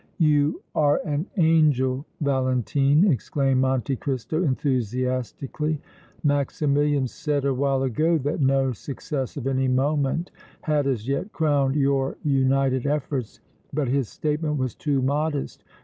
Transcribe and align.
"You 0.17 0.63
are 0.73 0.99
an 1.05 1.27
angel, 1.37 2.07
Valentine!" 2.21 3.05
exclaimed 3.11 3.61
Monte 3.61 3.95
Cristo, 3.97 4.41
enthusiastically. 4.43 5.79
"Maximilian 6.23 7.05
said 7.05 7.45
awhile 7.45 7.83
ago 7.83 8.17
that 8.17 8.41
no 8.41 8.71
success 8.71 9.37
of 9.37 9.45
any 9.45 9.67
moment 9.67 10.31
had 10.61 10.87
as 10.87 11.07
yet 11.07 11.31
crowned 11.31 11.75
your 11.75 12.17
united 12.23 12.87
efforts, 12.87 13.41
but 13.73 13.87
his 13.89 14.09
statement 14.09 14.57
was 14.57 14.73
too 14.73 15.03
modest. 15.03 15.63